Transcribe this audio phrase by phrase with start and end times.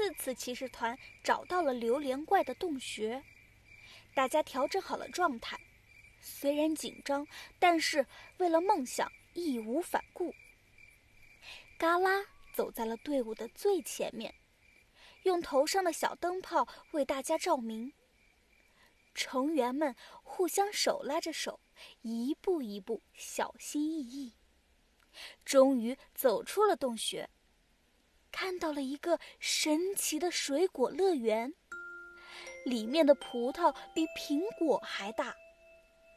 [0.00, 3.22] 四次骑士团找到了榴莲怪的洞穴，
[4.14, 5.60] 大家调整好了状态，
[6.22, 7.26] 虽然紧张，
[7.58, 8.06] 但是
[8.38, 10.34] 为了梦想义无反顾。
[11.76, 12.24] 嘎啦
[12.54, 14.34] 走在了队伍的最前面，
[15.24, 17.92] 用头上的小灯泡为大家照明。
[19.14, 21.60] 成员们互相手拉着手，
[22.00, 24.32] 一步一步小心翼翼，
[25.44, 27.28] 终于走出了洞穴。
[28.32, 31.52] 看到了一个神奇的水果乐园，
[32.64, 35.34] 里面的葡萄比苹果还大，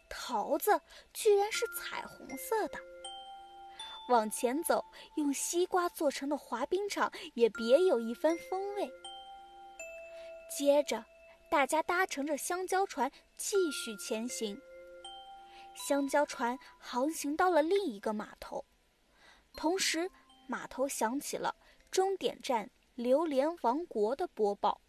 [0.10, 0.80] 桃子
[1.14, 2.80] 居然是彩虹色的。
[4.10, 4.84] 往前走，
[5.16, 8.92] 用西瓜做成的滑冰场也别有一番风味。
[10.58, 11.06] 接着，
[11.50, 14.60] 大家搭乘着香蕉船继续前行。
[15.74, 18.66] 香蕉船航行到了另一个码头，
[19.56, 20.12] 同时
[20.48, 21.56] 码头响起了。
[21.94, 24.82] 终点站榴莲王国的播报。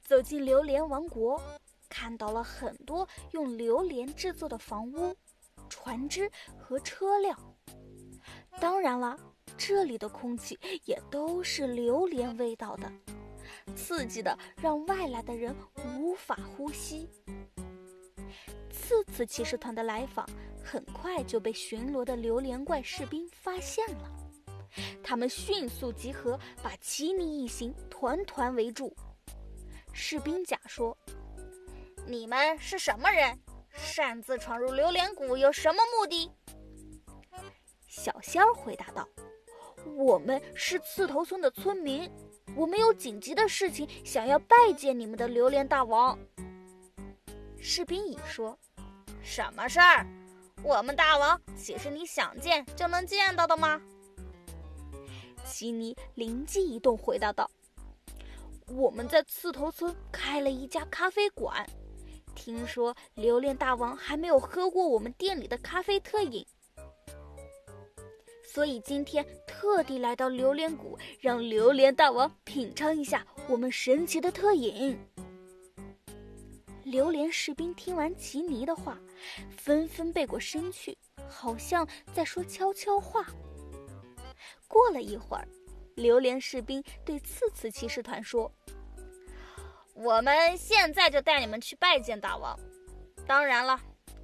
[0.00, 1.38] 走进榴莲王国，
[1.86, 5.14] 看到了很多用榴莲制作的房屋、
[5.68, 7.38] 船只和车辆。
[8.58, 9.14] 当然了，
[9.58, 12.90] 这里的空气也都是榴莲味道的，
[13.74, 15.54] 刺激的让外来的人
[15.98, 17.10] 无法呼吸。
[18.70, 20.26] 次次骑士团的来访。
[20.66, 24.10] 很快就被巡逻的榴莲怪士兵发现了，
[25.00, 28.92] 他们迅速集合，把奇尼一行团团围住。
[29.92, 30.98] 士兵甲说
[32.04, 33.38] ：“你们是什么人？
[33.72, 36.28] 擅自闯入榴莲谷有什么目的？”
[37.86, 39.08] 小仙儿回答道
[39.96, 42.10] ：“我们是刺头村的村民，
[42.56, 46.18] 我们有紧急的事情想要拜见你们的榴莲大王。”
[47.56, 48.58] 士兵乙说
[49.22, 50.04] ：“什么事儿？”
[50.66, 53.80] 我们大王岂是你想见就能见到的吗？
[55.44, 57.48] 奇尼灵机一动，回答道
[58.74, 61.64] ：“我们在刺头村开了一家咖啡馆，
[62.34, 66.44] 听说榴莲大王还没有喝过我们店里的咖啡特饮，
[68.42, 74.98] 所以今天特地来到榴莲谷，让榴莲大王品尝一下我们神奇的特饮。”
[76.86, 78.96] 榴莲士兵听完吉尼的话，
[79.56, 80.96] 纷纷背过身去，
[81.28, 83.26] 好像在说悄悄话。
[84.68, 85.48] 过了一会儿，
[85.96, 88.52] 榴莲士兵对次次骑士团说
[89.94, 92.56] ：“我们现在就带你们去拜见大王。
[93.26, 93.80] 当然了，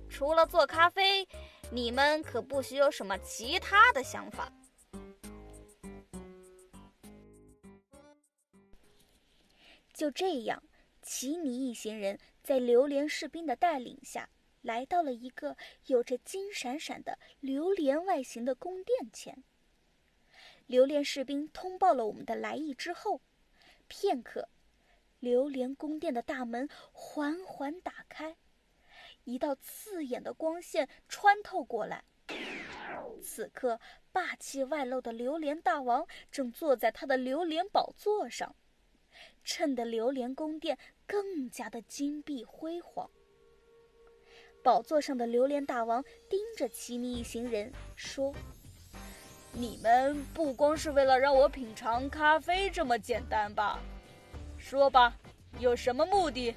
[0.08, 1.26] 除了做咖啡，
[1.68, 4.48] 你们可不许有什么其他的想法。”
[9.92, 10.62] 就这样，
[11.02, 12.18] 奇尼一行人。
[12.42, 14.28] 在榴莲士兵的带领下，
[14.62, 19.44] 来到了一个有着金闪闪的榴莲外形的宫殿前。
[20.66, 23.20] 榴莲士兵通报了我们的来意之后，
[23.86, 24.48] 片刻，
[25.20, 28.36] 榴莲宫殿的大门缓缓打开，
[29.22, 32.02] 一道刺眼的光线穿透过来。
[33.22, 33.78] 此刻，
[34.10, 38.56] 霸气外露的榴莲大王正坐在他的榴莲宝座上。
[39.44, 43.10] 衬得榴莲宫殿更加的金碧辉煌。
[44.62, 48.32] 宝座上的榴莲大王盯着奇尼一行人说
[49.52, 53.80] ：“你们不光是为了让我品尝咖啡这么简单吧？
[54.58, 55.16] 说吧，
[55.58, 56.54] 有什么目的？”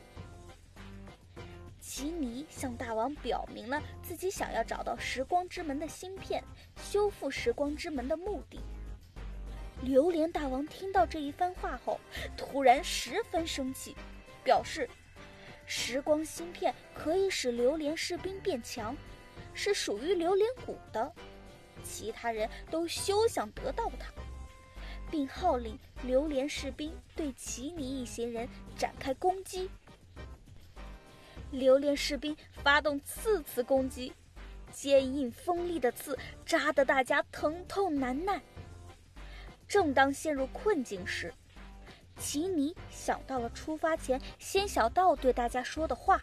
[1.81, 6.43] 奇尼向大王表明了自己想要找到时光之门的芯片，
[6.77, 8.59] 修复时光之门的目的。
[9.85, 11.99] 榴莲大王听到这一番话后，
[12.35, 13.95] 突然十分生气，
[14.43, 14.89] 表示
[15.67, 18.97] 时光芯片可以使榴莲士兵变强，
[19.53, 21.13] 是属于榴莲谷的，
[21.83, 24.11] 其他人都休想得到它，
[25.11, 29.69] 并号令榴莲士兵对奇尼一行人展开攻击。
[31.51, 34.11] 榴莲士兵发动次次攻击，
[34.71, 38.41] 坚硬锋利的刺扎得大家疼痛难耐。
[39.67, 41.33] 正当陷入困境时，
[42.17, 46.21] 奇尼想到了出发前仙小道对大家说的话：“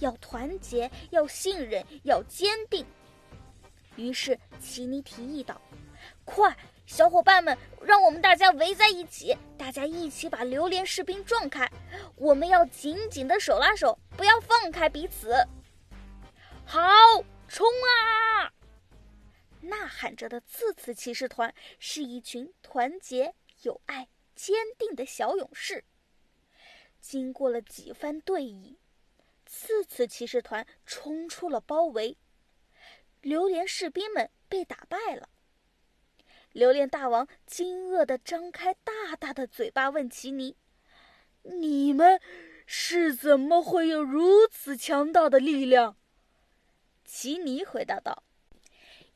[0.00, 2.84] 要团结，要信任，要坚定。”
[3.96, 5.60] 于是奇尼提议道
[6.24, 6.56] ：“快，
[6.86, 11.70] 小伙伴们，让我们大家围在一起，大家一起把榴莲士兵撞开。
[12.16, 15.34] 我们要紧紧的手拉手，不要放开彼此。”
[16.64, 16.80] 好，
[17.48, 18.19] 冲啊！
[19.62, 25.84] 呐喊着的次次骑士团是一群团结、友爱、坚定的小勇士。
[27.00, 28.76] 经过了几番对弈，
[29.46, 32.16] 次次骑士团冲出了包围，
[33.20, 35.28] 榴莲士兵们被打败了。
[36.52, 40.56] 榴莲大王惊愕地张开大大的嘴巴，问奇尼
[41.42, 42.20] ：“你们
[42.66, 45.96] 是怎么会有如此强大的力量？”
[47.04, 48.24] 奇尼回答道：“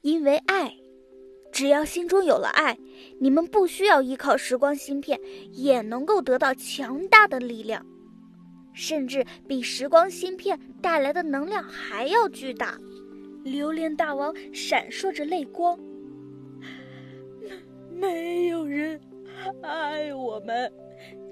[0.04, 0.76] 因为爱，
[1.50, 2.78] 只要心中有了爱，
[3.18, 5.18] 你们不需要依靠时光芯片，
[5.50, 7.86] 也能够得到强大的力量，
[8.74, 12.78] 甚至比时光芯片带来的能量还要巨大。”
[13.44, 15.78] 榴莲大王闪烁着泪光。
[17.90, 19.00] 没有人
[19.62, 20.70] 爱我们，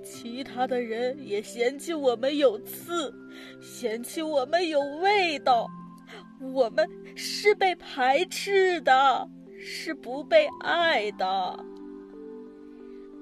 [0.03, 3.15] 其他的人也嫌弃我们有刺，
[3.61, 5.69] 嫌弃我们有味道，
[6.41, 9.29] 我们是被排斥的，
[9.59, 11.65] 是不被爱的。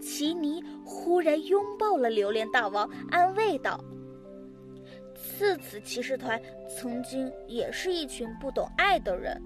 [0.00, 3.78] 奇尼忽然拥抱了榴莲大王，安慰道
[5.14, 9.40] ：“次子骑士团曾经也是一群不懂爱的人，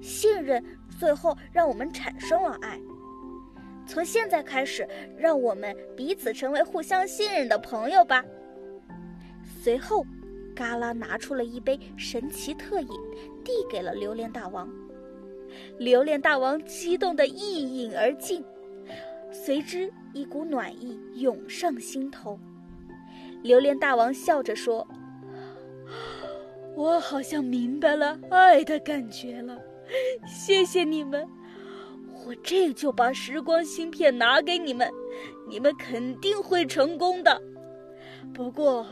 [0.00, 0.64] 信任
[0.98, 2.78] 最后让我们产生了爱。”
[3.88, 4.86] 从现在开始，
[5.16, 8.24] 让我们彼此成为互相信任的朋友吧。
[9.60, 10.06] 随后，
[10.58, 12.88] 嘎啦拿出了一杯神奇特饮，
[13.44, 14.68] 递给了榴莲大王。
[15.78, 18.44] 榴莲大王激动的一饮而尽，
[19.30, 22.36] 随之一股暖意涌上心头。
[23.44, 24.84] 榴莲大王笑着说
[26.74, 29.56] ：“我好像明白了爱的感觉了，
[30.26, 31.24] 谢谢你们。”
[32.26, 34.90] 我这就把时光芯片拿给你们，
[35.48, 37.40] 你们肯定会成功的。
[38.34, 38.84] 不过，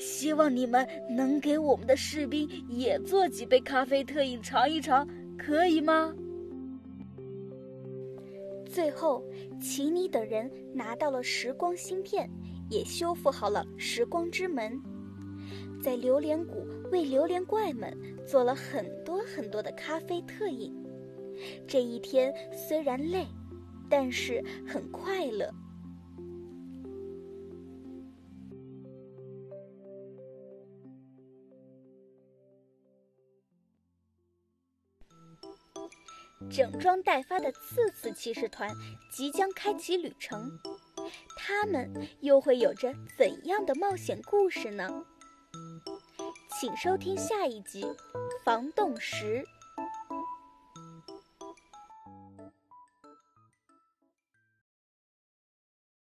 [0.00, 5.06] 希望你们能给我们的士兵也做几杯咖啡特饮尝一尝，
[5.36, 6.14] 可以吗？
[8.64, 9.22] 最后，
[9.60, 12.30] 奇尼等人拿到了时光芯片，
[12.70, 14.80] 也修复好了时光之门，
[15.82, 17.94] 在榴莲谷为榴莲怪们
[18.26, 20.74] 做了很多很多的咖啡特饮。
[21.66, 23.26] 这一天虽然累，
[23.90, 25.52] 但是很快乐。
[36.50, 38.68] 整装待发的次次骑士团
[39.10, 40.58] 即将开启旅程，
[41.36, 41.88] 他们
[42.20, 45.04] 又会有着怎样的冒险故事呢？
[46.60, 47.84] 请收听下一集
[48.44, 49.44] 《防冻石》。